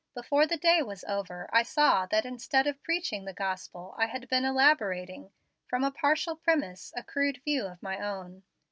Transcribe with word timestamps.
Before 0.15 0.47
the 0.47 0.57
day 0.57 0.81
was 0.81 1.03
over 1.03 1.47
I 1.53 1.61
saw 1.61 2.07
that 2.07 2.25
instead 2.25 2.65
of 2.65 2.81
preaching 2.81 3.25
the 3.25 3.33
gospel 3.35 3.93
I 3.99 4.07
had 4.07 4.27
been 4.29 4.45
elaborating, 4.45 5.29
from 5.67 5.83
a 5.83 5.91
partial 5.91 6.35
premise, 6.35 6.91
a 6.95 7.03
crude 7.03 7.39
view 7.45 7.67
of 7.67 7.83
my 7.83 7.99
own. 7.99 8.41